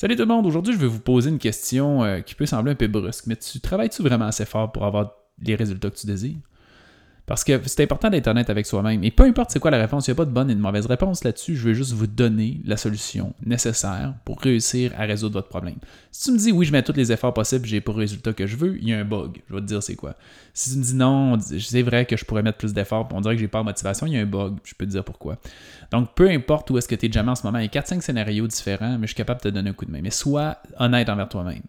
[0.00, 2.70] Salut tout le monde, aujourd'hui je vais vous poser une question euh, qui peut sembler
[2.70, 5.10] un peu brusque, mais tu travailles-tu vraiment assez fort pour avoir
[5.42, 6.36] les résultats que tu désires?
[7.28, 9.04] Parce que c'est important d'être honnête avec soi-même.
[9.04, 10.60] Et peu importe c'est quoi la réponse, il n'y a pas de bonne et de
[10.60, 11.56] mauvaise réponse là-dessus.
[11.56, 15.76] Je vais juste vous donner la solution nécessaire pour réussir à résoudre votre problème.
[16.10, 18.32] Si tu me dis oui, je mets tous les efforts possibles, j'ai pas le résultat
[18.32, 19.42] que je veux, il y a un bug.
[19.46, 20.14] Je vais te dire c'est quoi.
[20.54, 23.34] Si tu me dis non, c'est vrai que je pourrais mettre plus d'efforts, on dirait
[23.34, 24.56] que j'ai pas de motivation, il y a un bug.
[24.64, 25.36] Je peux te dire pourquoi.
[25.90, 27.80] Donc peu importe où est-ce que tu es jamais en ce moment, il y a
[27.80, 30.00] 4-5 scénarios différents, mais je suis capable de te donner un coup de main.
[30.02, 31.60] Mais sois honnête envers toi-même.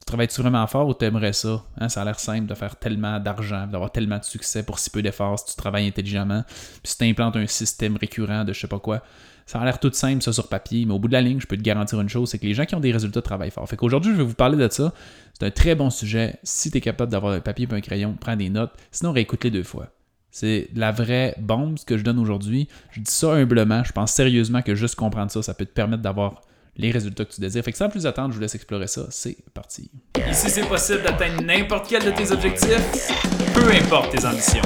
[0.00, 1.62] Tu travailles-tu vraiment fort ou tu aimerais ça?
[1.78, 4.90] Hein, ça a l'air simple de faire tellement d'argent, d'avoir tellement de succès pour si
[4.90, 6.42] peu d'efforts si tu travailles intelligemment.
[6.82, 9.02] Puis si tu implantes un système récurrent de je sais pas quoi,
[9.46, 11.46] ça a l'air tout simple, ça sur papier, mais au bout de la ligne, je
[11.46, 13.68] peux te garantir une chose, c'est que les gens qui ont des résultats travaillent fort.
[13.68, 14.92] Fait qu'aujourd'hui, je vais vous parler de ça.
[15.38, 16.38] C'est un très bon sujet.
[16.44, 18.72] Si tu es capable d'avoir un papier et un crayon, prends des notes.
[18.92, 19.88] Sinon, réécoute-les deux fois.
[20.30, 22.68] C'est la vraie bombe, ce que je donne aujourd'hui.
[22.92, 23.82] Je dis ça humblement.
[23.82, 26.42] Je pense sérieusement que juste comprendre ça, ça peut te permettre d'avoir
[26.76, 27.64] les résultats que tu désires.
[27.64, 29.06] Fait que sans plus attendre, je vous laisse explorer ça.
[29.10, 29.90] C'est parti.
[30.30, 33.10] Ici, c'est possible d'atteindre n'importe quel de tes objectifs,
[33.54, 34.62] peu importe tes ambitions.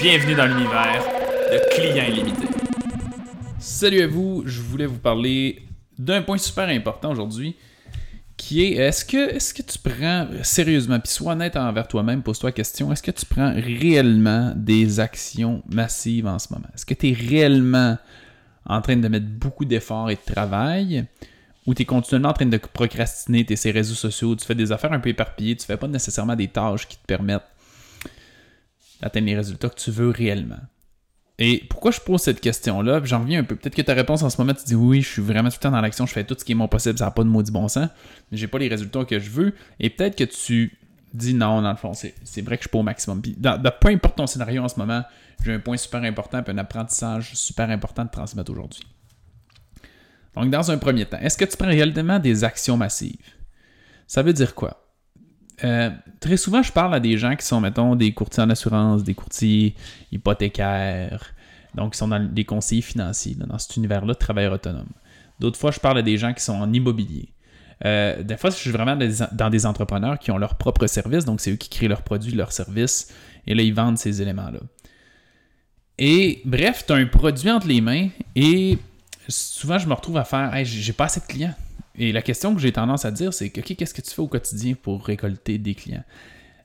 [0.00, 1.04] Bienvenue dans l'univers
[1.52, 2.48] de clients illimités.
[3.58, 5.62] Salut à vous, je voulais vous parler
[5.98, 7.56] d'un point super important aujourd'hui
[8.36, 12.48] qui est est-ce que, est que tu prends sérieusement, puis sois honnête envers toi-même, pose-toi
[12.48, 16.66] la question, est-ce que tu prends réellement des actions massives en ce moment?
[16.74, 17.96] Est-ce que tu es réellement
[18.66, 21.06] en train de mettre beaucoup d'efforts et de travail,
[21.66, 24.92] ou tu es continuellement en train de procrastiner tes réseaux sociaux, tu fais des affaires
[24.92, 27.42] un peu éparpillées, tu fais pas nécessairement des tâches qui te permettent
[29.00, 30.60] d'atteindre les résultats que tu veux réellement.
[31.38, 33.56] Et pourquoi je pose cette question-là, j'en reviens un peu.
[33.56, 35.62] Peut-être que ta réponse en ce moment, tu dis oui, je suis vraiment tout le
[35.62, 37.28] temps dans l'action, je fais tout ce qui est mon possible, ça n'a pas de
[37.28, 37.88] maudit bon sens,
[38.30, 39.52] mais j'ai pas les résultats que je veux.
[39.80, 40.78] Et peut-être que tu
[41.14, 43.22] dis non, dans le fond, c'est vrai que je suis pas au maximum.
[43.22, 45.02] Puis, dans, peu importe ton scénario en ce moment,
[45.44, 48.84] j'ai un point super important et un apprentissage super important de transmettre aujourd'hui.
[50.34, 53.16] Donc, dans un premier temps, est-ce que tu prends réellement des actions massives?
[54.06, 54.80] Ça veut dire quoi?
[55.62, 59.04] Euh, très souvent, je parle à des gens qui sont, mettons, des courtiers en assurance,
[59.04, 59.76] des courtiers
[60.10, 61.32] hypothécaires,
[61.74, 64.92] donc qui sont dans des conseillers financiers, dans cet univers-là de travailleurs autonomes.
[65.38, 67.33] D'autres fois, je parle à des gens qui sont en immobilier.
[67.84, 68.96] Euh, des fois, je suis vraiment
[69.32, 72.32] dans des entrepreneurs qui ont leur propre service, donc c'est eux qui créent leurs produits,
[72.32, 73.12] leurs services,
[73.46, 74.60] et là, ils vendent ces éléments-là.
[75.98, 78.78] Et bref, tu as un produit entre les mains, et
[79.28, 81.54] souvent, je me retrouve à faire hey, j'ai pas assez de clients.
[81.96, 84.26] Et la question que j'ai tendance à dire, c'est OK, qu'est-ce que tu fais au
[84.26, 86.02] quotidien pour récolter des clients?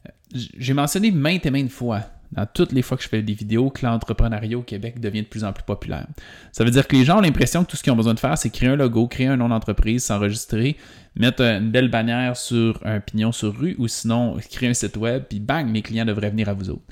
[0.08, 3.34] Euh, j'ai mentionné maintes et maintes fois dans toutes les fois que je fais des
[3.34, 6.07] vidéos que l'entrepreneuriat au Québec devient de plus en plus populaire.
[6.51, 8.19] Ça veut dire que les gens ont l'impression que tout ce qu'ils ont besoin de
[8.19, 10.78] faire, c'est créer un logo, créer un nom d'entreprise, s'enregistrer,
[11.16, 15.23] mettre une belle bannière sur un pignon sur rue ou sinon créer un site web,
[15.28, 16.84] puis bang, mes clients devraient venir à vous autres.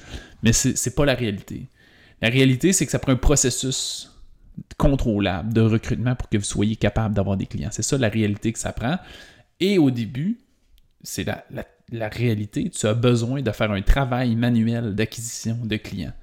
[0.41, 1.67] Mais c'est n'est pas la réalité.
[2.21, 4.11] La réalité, c'est que ça prend un processus
[4.77, 7.69] contrôlable de recrutement pour que vous soyez capable d'avoir des clients.
[7.71, 8.97] C'est ça la réalité que ça prend.
[9.59, 10.39] Et au début,
[11.03, 15.77] c'est la, la la réalité, tu as besoin de faire un travail manuel d'acquisition de
[15.77, 16.13] clients.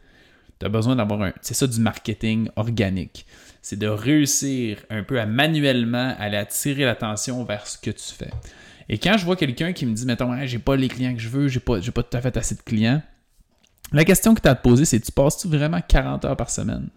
[0.59, 1.33] Tu as besoin d'avoir un.
[1.41, 3.27] C'est ça du marketing organique.
[3.63, 8.31] C'est de réussir un peu à manuellement aller attirer l'attention vers ce que tu fais.
[8.89, 11.31] Et quand je vois quelqu'un qui me dit, mettons, j'ai pas les clients que je
[11.31, 13.03] veux, j'ai pas, pas tout à fait assez de clients,
[13.93, 16.51] la question que tu as à te poser, c'est tu passes-tu vraiment 40 heures par
[16.51, 16.91] semaine?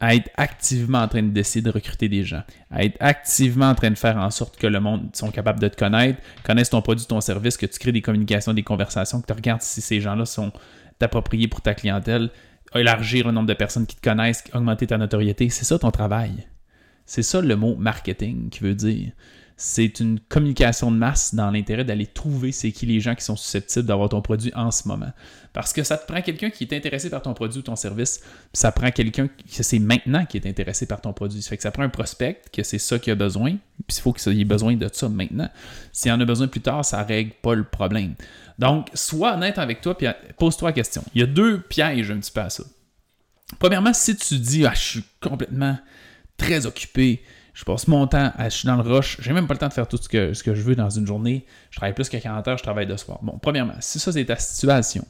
[0.00, 3.74] À être activement en train de décider de recruter des gens, à être activement en
[3.74, 6.82] train de faire en sorte que le monde soit capable de te connaître, connaissent ton
[6.82, 10.00] produit, ton service, que tu crées des communications, des conversations, que tu regardes si ces
[10.00, 10.52] gens-là sont
[11.00, 12.30] appropriés pour ta clientèle,
[12.74, 15.48] élargir le nombre de personnes qui te connaissent, augmenter ta notoriété.
[15.50, 16.46] C'est ça ton travail.
[17.06, 19.12] C'est ça le mot marketing qui veut dire
[19.56, 23.36] c'est une communication de masse dans l'intérêt d'aller trouver c'est qui les gens qui sont
[23.36, 25.12] susceptibles d'avoir ton produit en ce moment.
[25.52, 28.20] Parce que ça te prend quelqu'un qui est intéressé par ton produit ou ton service,
[28.52, 31.40] ça prend quelqu'un que c'est maintenant qui est intéressé par ton produit.
[31.40, 33.52] Ça fait que ça prend un prospect, que c'est ça qu'il a besoin,
[33.86, 35.48] puis il faut qu'il ait besoin de ça maintenant.
[35.92, 38.14] S'il en a besoin plus tard, ça règle pas le problème.
[38.58, 41.04] Donc, sois honnête avec toi, puis pose-toi la question.
[41.14, 42.64] Il y a deux pièges un petit peu à ça.
[43.60, 45.78] Premièrement, si tu dis, ah, je suis complètement
[46.36, 47.22] très occupé,
[47.54, 49.72] je passe mon temps, je suis dans le rush, j'ai même pas le temps de
[49.72, 51.46] faire tout ce que, je veux dans une journée.
[51.70, 53.20] Je travaille plus que 40 heures, je travaille de soir.
[53.22, 55.06] Bon, premièrement, si ça c'est ta situation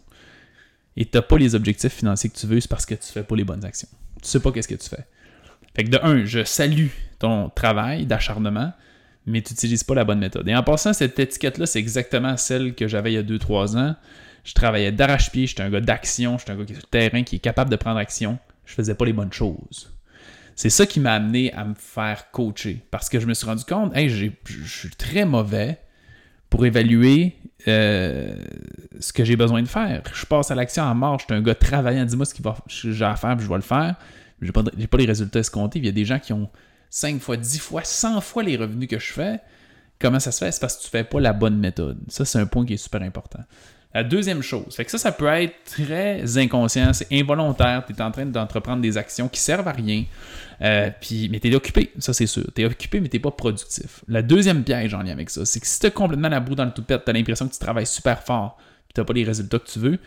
[0.96, 3.22] et tu n'as pas les objectifs financiers que tu veux, c'est parce que tu fais
[3.22, 3.88] pas les bonnes actions.
[4.22, 5.06] Tu sais pas qu'est-ce que tu fais.
[5.74, 8.72] Fait que de un, je salue ton travail d'acharnement,
[9.26, 10.46] mais tu n'utilises pas la bonne méthode.
[10.46, 13.96] Et en passant, cette étiquette-là, c'est exactement celle que j'avais il y a 2-3 ans.
[14.44, 17.22] Je travaillais d'arrache-pied, j'étais un gars d'action, j'étais un gars qui est sur le terrain,
[17.22, 18.38] qui est capable de prendre action.
[18.66, 19.93] Je faisais pas les bonnes choses.
[20.56, 22.84] C'est ça qui m'a amené à me faire coacher.
[22.90, 24.30] Parce que je me suis rendu compte, hey, je
[24.64, 25.78] suis très mauvais
[26.48, 27.36] pour évaluer
[27.66, 28.36] euh,
[29.00, 30.02] ce que j'ai besoin de faire.
[30.12, 31.22] Je passe à l'action en marche.
[31.22, 32.04] Je suis un gars travaillant.
[32.04, 33.96] Dis-moi ce va j'ai à faire, puis je vais le faire.
[34.40, 35.78] J'ai pas, pas les résultats escomptés.
[35.78, 36.48] Il y a des gens qui ont
[36.90, 39.40] 5 fois, 10 fois, 100 fois les revenus que je fais,
[39.98, 40.52] comment ça se fait?
[40.52, 41.98] C'est parce que tu fais pas la bonne méthode.
[42.08, 43.40] Ça, c'est un point qui est super important.
[43.94, 48.02] La deuxième chose, fait que ça, ça peut être très inconscient, c'est involontaire, tu es
[48.02, 50.04] en train d'entreprendre des actions qui servent à rien,
[50.62, 52.44] euh, puis, mais tu es occupé, ça c'est sûr.
[52.54, 54.04] Tu es occupé, mais tu pas productif.
[54.08, 56.64] La deuxième piège en lien avec ça, c'est que si tu complètement la boue dans
[56.64, 58.56] le tout pète, tu as l'impression que tu travailles super fort,
[58.88, 59.98] puis tu pas les résultats que tu veux,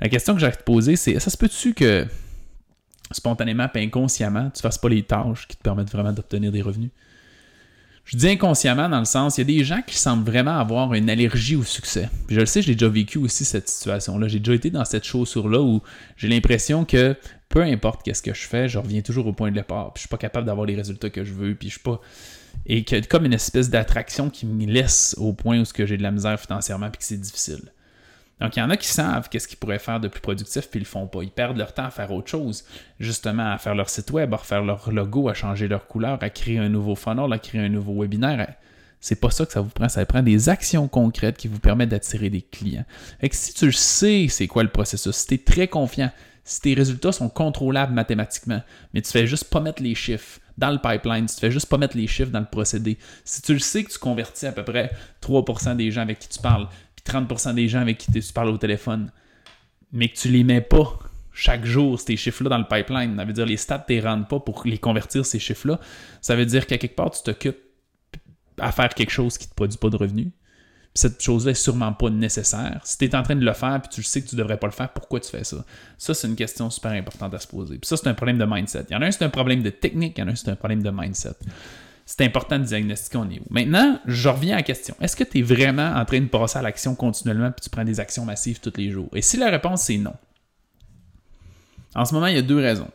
[0.00, 2.06] la question que j'ai à te poser, c'est ça se peut-tu que
[3.12, 6.90] spontanément et inconsciemment, tu fasses pas les tâches qui te permettent vraiment d'obtenir des revenus?
[8.06, 10.94] Je dis inconsciemment dans le sens, il y a des gens qui semblent vraiment avoir
[10.94, 12.08] une allergie au succès.
[12.28, 14.28] je le sais, j'ai déjà vécu aussi cette situation-là.
[14.28, 15.82] J'ai déjà été dans cette chaussure-là où
[16.16, 17.16] j'ai l'impression que
[17.48, 19.92] peu importe qu'est-ce que je fais, je reviens toujours au point de départ.
[19.92, 21.56] Puis je suis pas capable d'avoir les résultats que je veux.
[21.56, 22.00] Puis je suis pas
[22.64, 26.12] et que comme une espèce d'attraction qui me laisse au point où j'ai de la
[26.12, 27.72] misère financièrement puis que c'est difficile.
[28.40, 30.78] Donc, il y en a qui savent qu'est-ce qu'ils pourraient faire de plus productif, puis
[30.78, 31.22] ils le font pas.
[31.22, 32.64] Ils perdent leur temps à faire autre chose,
[33.00, 36.28] justement à faire leur site web, à refaire leur logo, à changer leur couleur, à
[36.28, 38.54] créer un nouveau funnel, à créer un nouveau webinaire.
[39.00, 41.90] C'est pas ça que ça vous prend, ça prend des actions concrètes qui vous permettent
[41.90, 42.84] d'attirer des clients.
[43.20, 46.10] Fait que si tu sais c'est quoi le processus, si tu es très confiant,
[46.44, 48.62] si tes résultats sont contrôlables mathématiquement,
[48.94, 51.68] mais tu fais juste pas mettre les chiffres dans le pipeline, si tu fais juste
[51.68, 54.52] pas mettre les chiffres dans le procédé, si tu le sais que tu convertis à
[54.52, 54.90] peu près
[55.22, 56.68] 3% des gens avec qui tu parles,
[57.06, 59.10] 30% des gens avec qui tu parles au téléphone,
[59.92, 60.98] mais que tu les mets pas
[61.32, 64.40] chaque jour, ces chiffres-là dans le pipeline, ça veut dire les stats ne rendent pas
[64.40, 65.78] pour les convertir, ces chiffres-là,
[66.22, 67.58] ça veut dire qu'à quelque part, tu t'occupes
[68.58, 70.28] à faire quelque chose qui ne te produit pas de revenus.
[70.94, 72.80] cette chose-là est sûrement pas nécessaire.
[72.84, 74.66] Si tu es en train de le faire puis tu sais que tu devrais pas
[74.66, 75.62] le faire, pourquoi tu fais ça?
[75.98, 77.76] Ça, c'est une question super importante à se poser.
[77.76, 78.86] Puis ça, c'est un problème de mindset.
[78.88, 80.36] Il y en a un, c'est un problème de technique, il y en a un,
[80.36, 81.36] c'est un problème de mindset
[82.06, 83.42] c'est important de diagnostiquer on est.
[83.50, 84.94] Maintenant, je reviens à la question.
[85.00, 87.84] Est-ce que tu es vraiment en train de passer à l'action continuellement puis tu prends
[87.84, 89.10] des actions massives tous les jours?
[89.12, 90.14] Et si la réponse c'est non,
[91.96, 92.88] en ce moment, il y a deux raisons.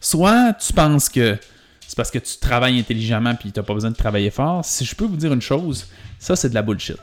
[0.00, 1.38] Soit tu penses que
[1.86, 4.64] c'est parce que tu travailles intelligemment puis tu n'as pas besoin de travailler fort.
[4.64, 5.88] Si je peux vous dire une chose,
[6.18, 6.96] ça c'est de la bullshit.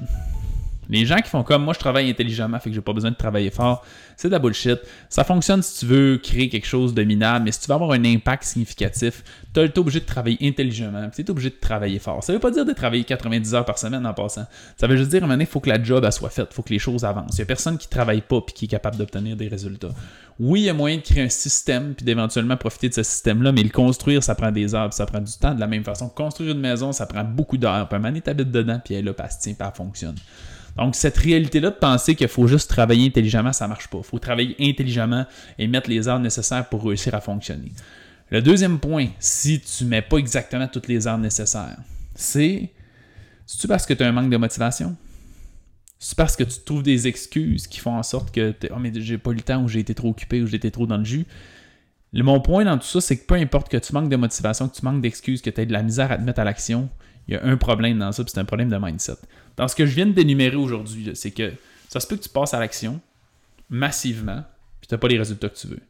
[0.89, 3.15] Les gens qui font comme moi, je travaille intelligemment, fait que j'ai pas besoin de
[3.15, 3.85] travailler fort,
[4.15, 4.79] c'est de la bullshit.
[5.09, 7.91] Ça fonctionne si tu veux créer quelque chose de minable, mais si tu veux avoir
[7.91, 9.23] un impact significatif,
[9.53, 12.23] tu es obligé de travailler intelligemment, tu es obligé de travailler fort.
[12.23, 14.45] Ça veut pas dire de travailler 90 heures par semaine en passant.
[14.77, 16.47] Ça veut juste dire à un moment donné, il faut que la job soit faite,
[16.51, 17.35] il faut que les choses avancent.
[17.35, 19.91] Il y a personne qui travaille pas et qui est capable d'obtenir des résultats.
[20.39, 23.51] Oui, il y a moyen de créer un système puis d'éventuellement profiter de ce système-là,
[23.51, 25.55] mais le construire, ça prend des heures, ça prend du temps.
[25.55, 27.87] De la même façon, construire une maison, ça prend beaucoup d'heures.
[27.87, 30.15] Puis un moment donné, dedans, puis elle là, puis elle tient, puis elle fonctionne.
[30.77, 33.97] Donc, cette réalité-là de penser qu'il faut juste travailler intelligemment, ça marche pas.
[33.97, 35.25] Il faut travailler intelligemment
[35.57, 37.71] et mettre les heures nécessaires pour réussir à fonctionner.
[38.29, 41.77] Le deuxième point, si tu ne mets pas exactement toutes les heures nécessaires,
[42.13, 42.71] c'est
[43.45, 44.95] c'est-tu parce que tu as un manque de motivation?
[45.99, 49.17] C'est parce que tu trouves des excuses qui font en sorte que oh, mais j'ai
[49.17, 51.25] pas eu le temps ou j'ai été trop occupé ou été trop dans le jus?
[52.13, 54.75] Mon point dans tout ça, c'est que peu importe que tu manques de motivation, que
[54.75, 56.89] tu manques d'excuses, que tu aies de la misère à te mettre à l'action,
[57.27, 59.17] il y a un problème dans ça, puis c'est un problème de mindset.
[59.57, 61.53] Dans ce que je viens de d'énumérer aujourd'hui, c'est que
[61.89, 62.99] ça se peut que tu passes à l'action
[63.69, 64.43] massivement,
[64.79, 65.81] puis tu pas les résultats que tu veux.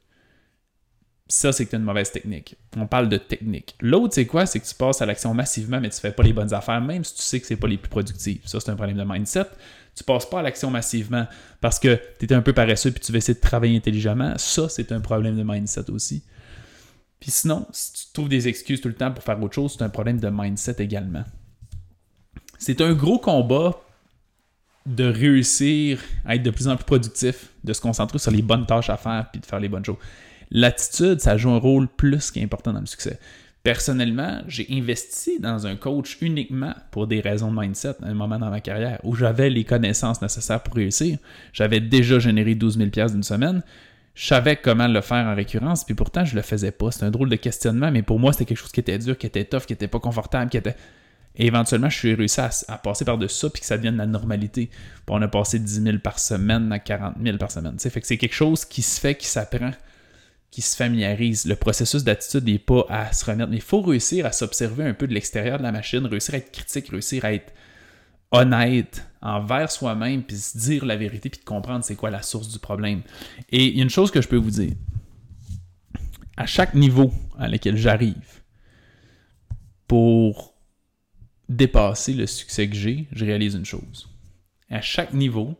[1.29, 2.55] Ça, c'est que tu as une mauvaise technique.
[2.77, 3.75] On parle de technique.
[3.81, 4.45] L'autre, c'est quoi?
[4.45, 7.03] C'est que tu passes à l'action massivement, mais tu fais pas les bonnes affaires, même
[7.03, 8.41] si tu sais que ce pas les plus productives.
[8.45, 9.45] Ça, c'est un problème de mindset.
[9.93, 11.27] Tu passes pas à l'action massivement
[11.59, 14.37] parce que tu étais un peu paresseux puis tu veux essayer de travailler intelligemment.
[14.37, 16.23] Ça, c'est un problème de mindset aussi.
[17.19, 19.83] Puis sinon, si tu trouves des excuses tout le temps pour faire autre chose, c'est
[19.83, 21.23] un problème de mindset également.
[22.59, 23.79] C'est un gros combat
[24.85, 28.65] de réussir à être de plus en plus productif, de se concentrer sur les bonnes
[28.65, 29.97] tâches à faire puis de faire les bonnes choses.
[30.49, 33.19] L'attitude, ça joue un rôle plus qu'important dans le succès.
[33.63, 38.39] Personnellement, j'ai investi dans un coach uniquement pour des raisons de mindset à un moment
[38.39, 41.17] dans ma carrière où j'avais les connaissances nécessaires pour réussir.
[41.51, 43.61] J'avais déjà généré 12 000 d'une semaine
[44.17, 46.89] je savais comment le faire en récurrence, puis pourtant je le faisais pas.
[46.89, 49.27] C'est un drôle de questionnement, mais pour moi c'était quelque chose qui était dur, qui
[49.27, 50.75] était tough, qui était pas confortable, qui était.
[51.35, 54.71] Et éventuellement, je suis réussi à, passer par-dessus ça, puis que ça devienne la normalité.
[55.07, 57.75] On a passé 10 000 par semaine à 40 000 par semaine.
[57.77, 59.69] C'est quelque chose qui se fait, qui s'apprend,
[60.49, 61.45] qui se familiarise.
[61.45, 63.51] Le processus d'attitude n'est pas à se remettre.
[63.51, 66.37] Mais il faut réussir à s'observer un peu de l'extérieur de la machine, réussir à
[66.37, 67.53] être critique, réussir à être
[68.31, 72.49] honnête envers soi-même, puis se dire la vérité, puis de comprendre c'est quoi la source
[72.49, 73.01] du problème.
[73.49, 74.73] Et il y a une chose que je peux vous dire.
[76.35, 78.41] À chaque niveau à lequel j'arrive,
[79.87, 80.53] pour
[81.49, 84.09] dépasser le succès que j'ai, je réalise une chose.
[84.69, 85.55] À chaque niveau,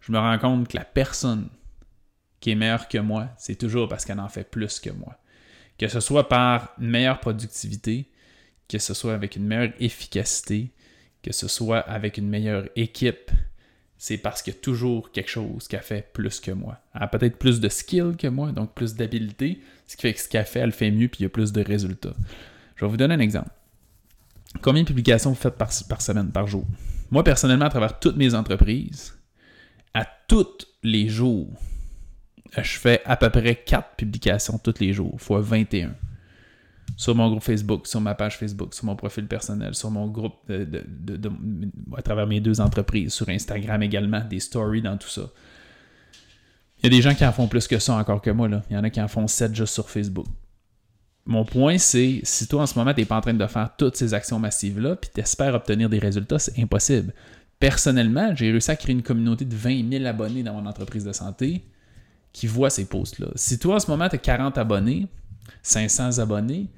[0.00, 1.48] je me rends compte que la personne
[2.40, 5.18] qui est meilleure que moi, c'est toujours parce qu'elle en fait plus que moi.
[5.78, 8.10] Que ce soit par une meilleure productivité,
[8.68, 10.72] que ce soit avec une meilleure efficacité,
[11.22, 13.30] que ce soit avec une meilleure équipe,
[13.96, 16.78] c'est parce qu'il y a toujours quelque chose qui a fait plus que moi.
[16.94, 20.20] Elle a peut-être plus de skill que moi, donc plus d'habileté, ce qui fait que
[20.20, 22.14] ce qu'elle fait, elle fait mieux, puis il y a plus de résultats.
[22.74, 23.50] Je vais vous donner un exemple.
[24.60, 26.66] Combien de publications vous faites par, par semaine, par jour?
[27.12, 29.16] Moi, personnellement, à travers toutes mes entreprises,
[29.94, 31.48] à tous les jours,
[32.56, 35.94] je fais à peu près 4 publications tous les jours, fois 21.
[36.96, 40.34] Sur mon groupe Facebook, sur ma page Facebook, sur mon profil personnel, sur mon groupe
[41.96, 45.22] à travers mes deux entreprises, sur Instagram également, des stories dans tout ça.
[46.78, 48.48] Il y a des gens qui en font plus que ça encore que moi.
[48.48, 48.62] Là.
[48.68, 50.26] Il y en a qui en font 7 juste sur Facebook.
[51.24, 53.70] Mon point, c'est si toi en ce moment, tu n'es pas en train de faire
[53.76, 57.14] toutes ces actions massives-là, puis tu espères obtenir des résultats, c'est impossible.
[57.60, 61.12] Personnellement, j'ai réussi à créer une communauté de 20 000 abonnés dans mon entreprise de
[61.12, 61.64] santé
[62.32, 63.28] qui voit ces posts-là.
[63.36, 65.06] Si toi, en ce moment, tu as 40 abonnés,
[65.62, 66.68] 500 abonnés,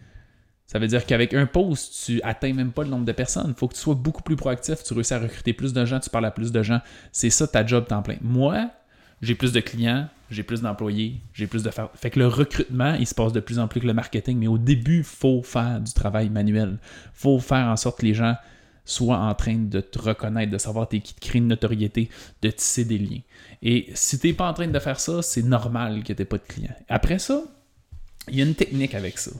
[0.74, 3.46] ça veut dire qu'avec un post, tu atteins même pas le nombre de personnes.
[3.46, 6.00] Il faut que tu sois beaucoup plus proactif, tu réussis à recruter plus de gens,
[6.00, 6.80] tu parles à plus de gens.
[7.12, 8.16] C'est ça ta job temps plein.
[8.22, 8.70] Moi,
[9.22, 11.90] j'ai plus de clients, j'ai plus d'employés, j'ai plus de faire.
[11.94, 14.48] Fait que le recrutement, il se passe de plus en plus que le marketing, mais
[14.48, 16.78] au début, il faut faire du travail manuel.
[17.12, 18.34] Faut faire en sorte que les gens
[18.84, 22.10] soient en train de te reconnaître, de savoir t'es qui, de créer une notoriété,
[22.42, 23.20] de tisser des liens.
[23.62, 26.26] Et si tu n'es pas en train de faire ça, c'est normal que tu n'aies
[26.26, 26.74] pas de clients.
[26.88, 27.44] Après ça,
[28.28, 29.30] il y a une technique avec ça.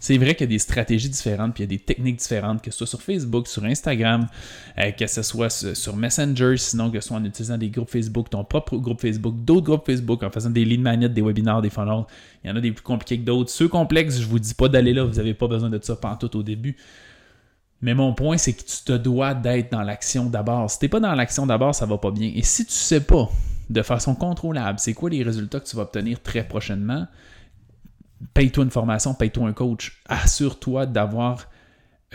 [0.00, 2.62] C'est vrai qu'il y a des stratégies différentes, puis il y a des techniques différentes,
[2.62, 4.28] que ce soit sur Facebook, sur Instagram,
[4.78, 8.30] euh, que ce soit sur Messenger, sinon que ce soit en utilisant des groupes Facebook,
[8.30, 11.70] ton propre groupe Facebook, d'autres groupes Facebook, en faisant des lead magnets, des webinaires, des
[11.70, 12.04] funnels.
[12.44, 13.50] Il y en a des plus compliqués que d'autres.
[13.50, 16.36] Ceux complexes, je vous dis pas d'aller là, vous n'avez pas besoin de ça tout
[16.36, 16.76] au début.
[17.80, 20.70] Mais mon point, c'est que tu te dois d'être dans l'action d'abord.
[20.70, 22.30] Si tu n'es pas dans l'action d'abord, ça va pas bien.
[22.34, 23.28] Et si tu sais pas
[23.70, 27.06] de façon contrôlable, c'est quoi les résultats que tu vas obtenir très prochainement,
[28.34, 30.00] paye-toi une formation, paye-toi un coach.
[30.06, 31.48] Assure-toi d'avoir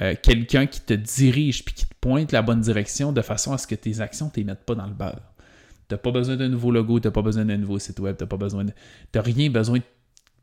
[0.01, 3.57] euh, quelqu'un qui te dirige puis qui te pointe la bonne direction de façon à
[3.57, 5.22] ce que tes actions ne mettent pas dans le beurre.
[5.88, 8.17] Tu n'as pas besoin d'un nouveau logo, tu n'as pas besoin d'un nouveau site web,
[8.17, 8.74] tu n'as de.
[9.19, 9.83] Rien besoin de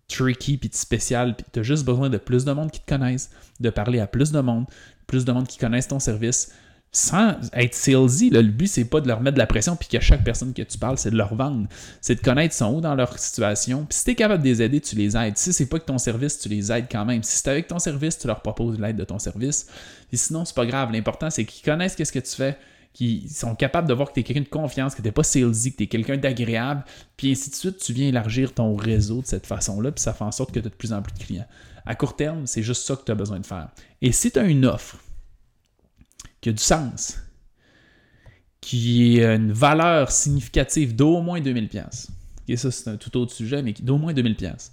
[0.08, 3.30] tricky puis de spécial, tu as juste besoin de plus de monde qui te connaissent,
[3.58, 4.66] de parler à plus de monde,
[5.06, 6.52] plus de monde qui connaissent ton service,
[6.92, 10.00] sans être salesy, le but, c'est pas de leur mettre de la pression puis que
[10.00, 11.68] chaque personne que tu parles, c'est de leur vendre.
[12.00, 13.86] C'est de connaître son où dans leur situation.
[13.88, 15.36] Puis si tu es capable de les aider, tu les aides.
[15.36, 17.22] Si c'est pas que ton service, tu les aides quand même.
[17.22, 19.68] Si c'est avec ton service, tu leur proposes l'aide de ton service.
[20.12, 20.90] Et sinon, c'est pas grave.
[20.90, 22.58] L'important, c'est qu'ils connaissent qu'est-ce que tu fais,
[22.92, 25.70] qu'ils sont capables de voir que tu es quelqu'un de confiance, que tu pas salesy,
[25.70, 26.84] que tu es quelqu'un d'agréable.
[27.16, 29.92] Puis ainsi de suite, tu viens élargir ton réseau de cette façon-là.
[29.92, 31.46] Puis ça fait en sorte que tu as de plus en plus de clients.
[31.86, 33.68] À court terme, c'est juste ça que tu as besoin de faire.
[34.02, 34.96] Et si tu as une offre,
[36.40, 37.18] qui a du sens,
[38.60, 42.08] qui a une valeur significative d'au moins 2000 pièces.
[42.48, 44.72] Et ça, c'est un tout autre sujet, mais d'au moins 2000 pièces.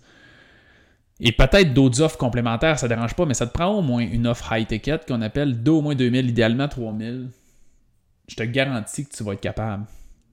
[1.19, 4.01] Et peut-être d'autres offres complémentaires, ça ne dérange pas, mais ça te prend au moins
[4.01, 7.29] une offre high ticket qu'on appelle d'au moins 2000, idéalement 3000.
[8.27, 9.85] Je te garantis que tu vas être capable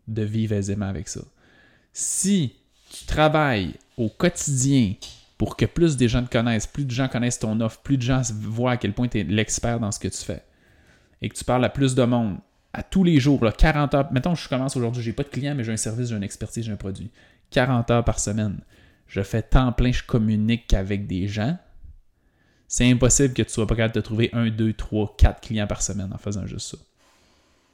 [0.09, 1.21] de vivre aisément avec ça.
[1.93, 2.55] Si
[2.91, 4.95] tu travailles au quotidien
[5.39, 8.03] pour que plus de gens te connaissent, plus de gens connaissent ton offre, plus de
[8.03, 10.43] gens voient à quel point tu es l'expert dans ce que tu fais,
[11.25, 12.37] et que tu parles à plus de monde
[12.75, 15.55] à tous les jours, là, 40 heures, mettons je commence aujourd'hui, j'ai pas de clients,
[15.55, 17.11] mais j'ai un service, j'ai une expertise, j'ai un produit.
[17.51, 18.59] 40 heures par semaine.
[19.07, 21.57] Je fais temps plein, je communique avec des gens.
[22.69, 25.81] C'est impossible que tu sois pas capable de trouver 1, 2, 3, 4 clients par
[25.81, 26.77] semaine en faisant juste ça.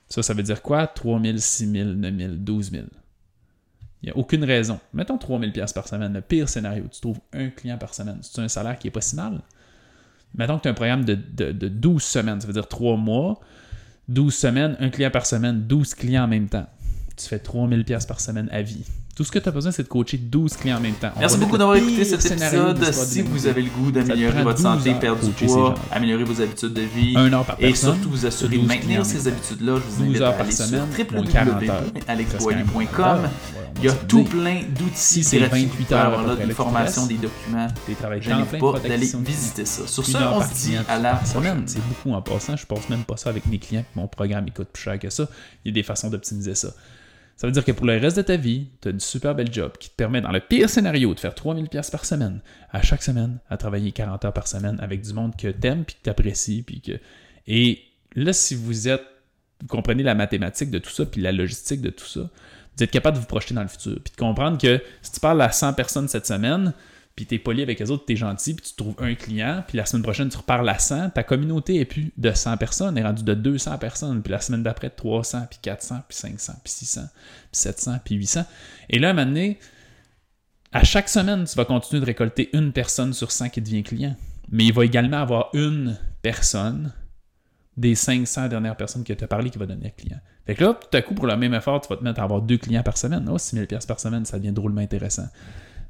[0.08, 0.86] Ça, ça veut dire quoi?
[0.86, 2.84] 3 000, 6 000, 9 000, 12 000.
[4.02, 4.78] Il n'y a aucune raison.
[4.92, 6.12] Mettons 3 000 par semaine.
[6.12, 8.18] Le pire scénario, tu trouves un client par semaine.
[8.22, 9.40] C'est un salaire qui est pas si mal.
[10.34, 13.40] Mettons que tu as un programme de, de, 12 semaines, ça veut dire 3 mois,
[14.08, 16.66] 12 semaines, un client par semaine, 12 clients en même temps.
[17.16, 18.84] Tu fais 3000 pièces par semaine à vie.
[19.16, 21.10] Tout ce que tu as besoin, c'est de coacher 12 clients en même temps.
[21.18, 22.82] Merci beaucoup d'avoir écouté cet épisode.
[22.92, 26.82] Si vous avez le goût d'améliorer votre santé, perdre du poids, améliorer vos habitudes de
[26.82, 27.14] vie
[27.58, 33.28] et surtout vous assurer de maintenir ces habitudes-là, je vous invite à aller sur www.alexboily.com.
[33.76, 37.68] Il y a tout plein d'outils c'est 28 heures là, des formations, des documents.
[37.86, 39.86] Je n'ai pas d'aller visiter ça.
[39.86, 41.62] Sur ce, on se dit à la semaine.
[41.66, 42.56] C'est beaucoup en passant.
[42.56, 43.84] Je pense même pas ça avec mes clients.
[43.94, 45.28] Mon programme il coûte plus cher que ça.
[45.64, 46.68] Il y a des façons d'optimiser ça.
[47.40, 49.50] Ça veut dire que pour le reste de ta vie, tu as une super belle
[49.50, 52.82] job qui te permet, dans le pire scénario, de faire 3000 pièces par semaine, à
[52.82, 56.02] chaque semaine, à travailler 40 heures par semaine avec du monde que t'aimes puis que
[56.02, 56.62] t'apprécies.
[56.62, 57.00] Puis que...
[57.46, 57.80] Et
[58.14, 59.00] là, si vous êtes,
[59.62, 62.28] vous comprenez la mathématique de tout ça puis la logistique de tout ça,
[62.76, 63.98] vous êtes capable de vous projeter dans le futur.
[64.04, 66.74] Puis de comprendre que si tu parles à 100 personnes cette semaine,
[67.16, 69.62] puis tu es poli avec les autres, tu es gentil, puis tu trouves un client,
[69.66, 72.96] puis la semaine prochaine, tu reparles à 100, ta communauté est plus de 100 personnes,
[72.96, 76.52] elle est rendue de 200 personnes, puis la semaine d'après, 300, puis 400, puis 500,
[76.64, 78.44] puis 600, puis 700, puis 800.
[78.88, 79.58] Et là, à un moment donné,
[80.72, 84.16] à chaque semaine, tu vas continuer de récolter une personne sur 100 qui devient client.
[84.50, 86.92] Mais il va également avoir une personne
[87.76, 90.18] des 500 dernières personnes qui t'ont parlé qui va un client.
[90.46, 92.24] Fait que là, tout à coup, pour le même effort, tu vas te mettre à
[92.24, 93.28] avoir deux clients par semaine.
[93.30, 95.28] Oh, 6 000 par semaine, ça devient drôlement intéressant.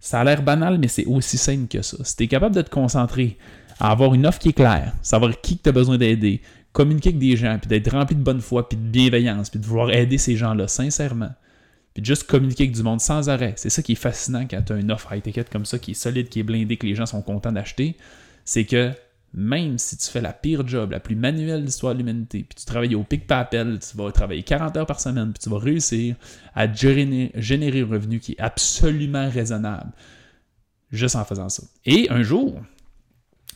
[0.00, 1.98] Ça a l'air banal, mais c'est aussi simple que ça.
[2.02, 3.36] Si tu es capable de te concentrer
[3.78, 6.40] à avoir une offre qui est claire, savoir qui tu as besoin d'aider,
[6.72, 9.66] communiquer avec des gens, puis d'être rempli de bonne foi, puis de bienveillance, puis de
[9.66, 11.30] vouloir aider ces gens-là sincèrement,
[11.92, 13.54] puis de juste communiquer avec du monde sans arrêt.
[13.56, 15.94] C'est ça qui est fascinant quand tu as une offre étiquette comme ça, qui est
[15.94, 17.96] solide, qui est blindée, que les gens sont contents d'acheter,
[18.44, 18.92] c'est que
[19.32, 22.56] même si tu fais la pire job, la plus manuelle de l'histoire de l'humanité, puis
[22.56, 25.58] tu travailles au pic papel, tu vas travailler 40 heures par semaine, puis tu vas
[25.58, 26.16] réussir
[26.54, 29.92] à générer, un revenu qui est absolument raisonnable,
[30.90, 31.62] juste en faisant ça.
[31.84, 32.60] Et un jour,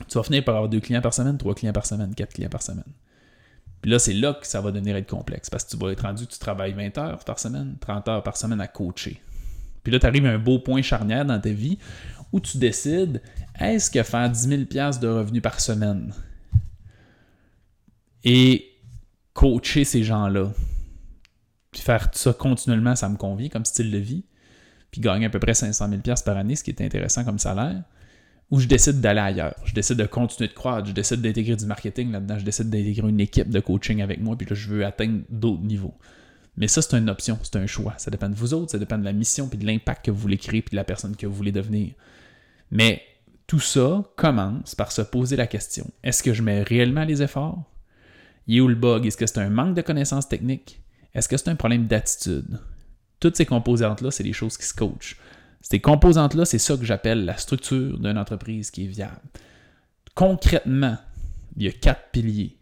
[0.08, 2.50] tu vas finir par avoir deux clients par semaine, trois clients par semaine, quatre clients
[2.50, 2.84] par semaine.
[3.80, 6.02] Puis là, c'est là que ça va devenir être complexe, parce que tu vas être
[6.02, 9.20] rendu tu travailles 20 heures par semaine, 30 heures par semaine à coacher.
[9.82, 11.78] Puis là, tu arrives à un beau point charnière dans ta vie
[12.34, 13.22] où tu décides
[13.60, 14.62] est-ce que faire 10 000
[15.00, 16.12] de revenus par semaine
[18.24, 18.72] et
[19.34, 20.52] coacher ces gens-là,
[21.70, 24.24] puis faire ça continuellement, ça me convient comme style de vie,
[24.90, 27.84] puis gagner à peu près 500 000 par année, ce qui est intéressant comme salaire,
[28.50, 31.66] ou je décide d'aller ailleurs, je décide de continuer de croître, je décide d'intégrer du
[31.66, 34.84] marketing là-dedans, je décide d'intégrer une équipe de coaching avec moi, puis là, je veux
[34.84, 35.94] atteindre d'autres niveaux.
[36.56, 37.94] Mais ça, c'est une option, c'est un choix.
[37.98, 40.18] Ça dépend de vous autres, ça dépend de la mission, puis de l'impact que vous
[40.18, 41.94] voulez créer, puis de la personne que vous voulez devenir.
[42.74, 43.02] Mais
[43.46, 47.62] tout ça commence par se poser la question est-ce que je mets réellement les efforts?
[48.46, 49.06] Il est où le bug?
[49.06, 50.82] Est-ce que c'est un manque de connaissances techniques?
[51.14, 52.58] Est-ce que c'est un problème d'attitude?
[53.20, 55.16] Toutes ces composantes-là, c'est des choses qui se coachent.
[55.62, 59.22] Ces composantes-là, c'est ça que j'appelle la structure d'une entreprise qui est viable.
[60.14, 60.98] Concrètement,
[61.56, 62.58] il y a quatre piliers.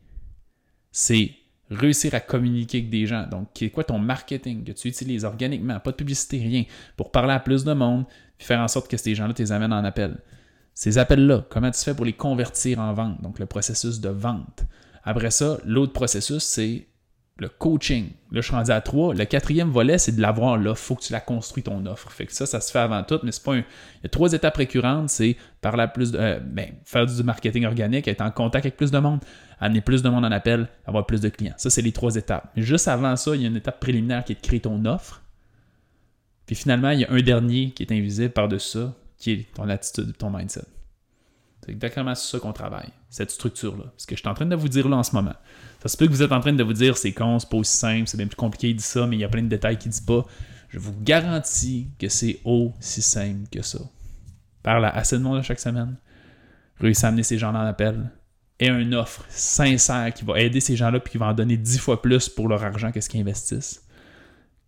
[0.93, 1.33] C'est
[1.71, 3.27] réussir à communiquer avec des gens.
[3.27, 6.65] Donc, c'est quoi ton marketing que tu utilises organiquement, pas de publicité, rien,
[6.97, 8.05] pour parler à plus de monde,
[8.45, 10.19] faire en sorte que ces gens-là, tu les amènes en appel.
[10.75, 14.65] Ces appels-là, comment tu fais pour les convertir en vente, donc le processus de vente.
[15.05, 16.87] Après ça, l'autre processus, c'est
[17.39, 18.11] le coaching.
[18.31, 19.15] Là, je suis rendu à trois.
[19.15, 20.71] Le quatrième volet, c'est de l'avoir là.
[20.71, 22.11] Il faut que tu la construis ton offre.
[22.11, 23.59] Fait que ça, ça se fait avant tout, mais c'est pas un.
[23.59, 25.37] Il y a trois étapes récurrentes, c'est
[25.95, 26.19] plus de.
[26.19, 29.21] Euh, ben, faire du marketing organique, être en contact avec plus de monde,
[29.61, 31.55] amener plus de monde en appel, avoir plus de clients.
[31.57, 32.51] Ça, c'est les trois étapes.
[32.57, 34.85] Mais juste avant ça, il y a une étape préliminaire qui est de créer ton
[34.85, 35.22] offre.
[36.47, 38.87] Puis finalement, il y a un dernier qui est invisible par-dessus
[39.19, 40.65] qui est ton attitude, ton mindset.
[41.65, 43.85] C'est exactement sur ça qu'on travaille, cette structure-là.
[43.97, 45.35] Ce que je suis en train de vous dire là en ce moment.
[45.81, 47.57] Ça se peut que vous êtes en train de vous dire c'est con, c'est pas
[47.57, 49.49] aussi simple, c'est bien plus compliqué, il dit ça, mais il y a plein de
[49.49, 50.27] détails qu'il dit pas.
[50.71, 53.79] Je vous garantis que c'est aussi simple que ça.
[54.65, 55.97] Parle à assez de monde chaque semaine,
[56.81, 58.11] réussir à amener ces gens-là en appel,
[58.59, 61.79] et une offre sincère qui va aider ces gens-là puis qui va en donner dix
[61.79, 63.85] fois plus pour leur argent qu'est-ce qu'ils investissent.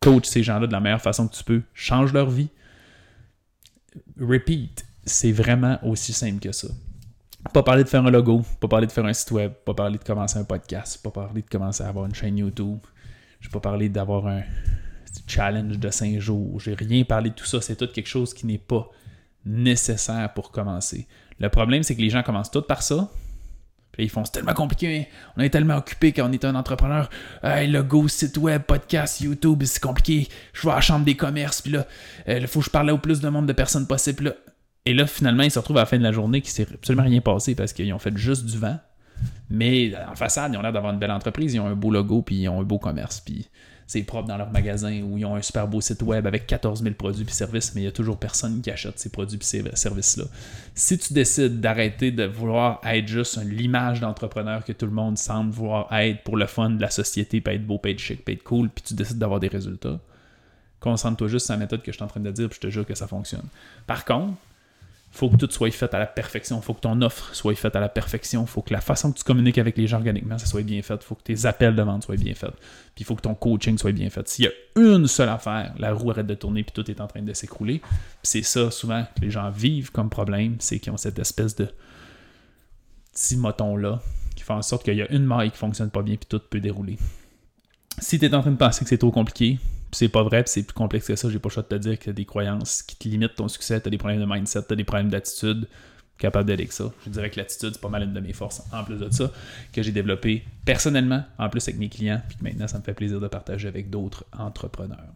[0.05, 1.63] Coach ces gens-là de la meilleure façon que tu peux.
[1.73, 2.51] Change leur vie.
[4.21, 4.85] Repeat.
[5.07, 6.69] C'est vraiment aussi simple que ça.
[7.53, 9.99] Pas parler de faire un logo, pas parler de faire un site web, pas parler
[9.99, 12.79] de commencer un podcast, pas parler de commencer à avoir une chaîne YouTube.
[13.41, 14.43] Je pas parler d'avoir un
[15.27, 16.61] challenge de 5 jours.
[16.61, 17.61] J'ai rien parlé de tout ça.
[17.61, 18.91] C'est tout quelque chose qui n'est pas
[19.45, 21.07] nécessaire pour commencer.
[21.39, 23.11] Le problème, c'est que les gens commencent tout par ça.
[23.97, 27.09] Puis ils font c'est tellement compliqué, on est tellement occupé quand on est un entrepreneur.
[27.43, 30.29] Hey, logo, site web, podcast, YouTube, c'est compliqué.
[30.53, 31.87] Je vais à la chambre des commerces, puis là,
[32.29, 34.25] euh, il faut que je parle au plus de monde de personnes possible.
[34.25, 34.33] Là.
[34.87, 37.05] Et là, finalement, ils se retrouvent à la fin de la journée qui s'est absolument
[37.05, 38.79] rien passé parce qu'ils ont fait juste du vent.
[39.49, 42.23] Mais en façade, ils ont l'air d'avoir une belle entreprise, ils ont un beau logo,
[42.23, 43.49] puis ils ont un beau commerce, puis
[43.87, 46.83] c'est propre dans leur magasin, où ils ont un super beau site web avec 14
[46.83, 49.45] 000 produits et services, mais il y a toujours personne qui achète ces produits et
[49.45, 50.25] ces services-là.
[50.75, 55.51] Si tu décides d'arrêter de vouloir être juste l'image d'entrepreneur que tout le monde semble
[55.51, 58.35] vouloir être pour le fun de la société, puis être beau, puis être chic, puis
[58.35, 60.01] être cool, puis tu décides d'avoir des résultats,
[60.81, 62.73] concentre-toi juste sur la méthode que je suis en train de dire, puis je te
[62.73, 63.47] jure que ça fonctionne.
[63.87, 64.35] Par contre,
[65.15, 66.61] faut que tout soit fait à la perfection.
[66.61, 68.47] faut que ton offre soit faite à la perfection.
[68.47, 71.03] faut que la façon que tu communiques avec les gens organiquement, ça soit bien fait.
[71.05, 72.51] faut que tes appels de vente soient bien faits.
[72.51, 74.27] Puis il faut que ton coaching soit bien fait.
[74.29, 77.07] S'il y a une seule affaire, la roue arrête de tourner puis tout est en
[77.07, 77.81] train de s'écrouler.
[78.25, 81.69] c'est ça, souvent, que les gens vivent comme problème, c'est qu'ils ont cette espèce de
[83.13, 84.01] petit moton-là
[84.35, 86.41] qui fait en sorte qu'il y a une maille qui fonctionne pas bien puis tout
[86.41, 86.99] peut dérouler.
[87.99, 89.61] Si tu es en train de penser que c'est trop compliqué,
[89.95, 91.29] c'est pas vrai, c'est plus complexe que ça.
[91.31, 93.81] J'ai pas le choix de te dire que des croyances qui te limitent ton succès,
[93.81, 95.69] t'as des problèmes de mindset, t'as des problèmes d'attitude,
[96.19, 96.93] capable d'aider avec ça.
[97.05, 99.31] Je dirais que l'attitude, c'est pas mal une de mes forces, en plus de ça,
[99.73, 102.95] que j'ai développé personnellement, en plus avec mes clients, puis que maintenant, ça me fait
[102.95, 105.13] plaisir de partager avec d'autres entrepreneurs.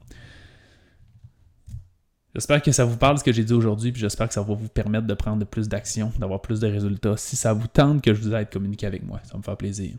[2.34, 4.54] J'espère que ça vous parle ce que j'ai dit aujourd'hui, puis j'espère que ça va
[4.54, 7.16] vous permettre de prendre plus d'action, d'avoir plus de résultats.
[7.16, 9.92] Si ça vous tente que je vous aide communiquer avec moi, ça me fait plaisir.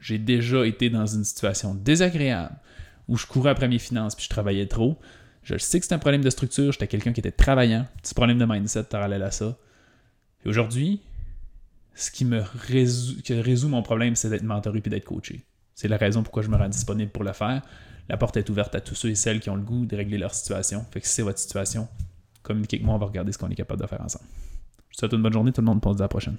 [0.00, 2.54] J'ai déjà été dans une situation désagréable
[3.08, 4.98] où je courais après mes finances puis je travaillais trop.
[5.42, 8.38] Je sais que c'est un problème de structure, j'étais quelqu'un qui était travaillant, petit problème
[8.38, 9.58] de mindset parallèle à ça.
[10.44, 11.00] Et aujourd'hui,
[11.94, 15.44] ce qui me résout, mon problème, c'est d'être mentoré puis d'être coaché.
[15.74, 17.62] C'est la raison pourquoi je me rends disponible pour le faire.
[18.08, 20.18] La porte est ouverte à tous ceux et celles qui ont le goût de régler
[20.18, 20.84] leur situation.
[20.90, 21.88] Fait que si c'est votre situation,
[22.42, 24.26] communiquez avec moi, on va regarder ce qu'on est capable de faire ensemble.
[24.90, 25.80] Je vous souhaite une bonne journée, tout le monde.
[25.80, 26.36] Dit à la prochaine.